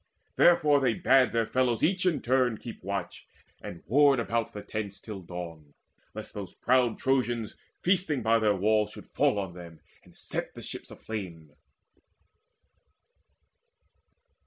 Therefore 0.35 0.79
they 0.79 0.95
bade 0.95 1.31
their 1.31 1.45
fellows 1.45 1.83
each 1.83 2.07
in 2.07 2.23
turn 2.23 2.57
Keep 2.57 2.83
watch 2.83 3.27
and 3.61 3.83
ward 3.85 4.19
about 4.19 4.51
the 4.51 4.63
tents 4.63 4.99
till 4.99 5.21
dawn, 5.21 5.75
Lest 6.15 6.33
those 6.33 6.55
proud 6.55 6.97
Trojans 6.97 7.53
feasting 7.83 8.23
by 8.23 8.39
their 8.39 8.55
walls 8.55 8.89
Should 8.93 9.05
fall 9.11 9.37
on 9.37 9.53
them, 9.53 9.79
and 10.03 10.17
set 10.17 10.55
the 10.55 10.63
ships 10.63 10.89
aflame. 10.89 11.53